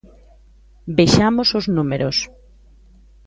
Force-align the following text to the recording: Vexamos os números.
Vexamos 0.97 1.49
os 1.59 1.65
números. 1.75 2.17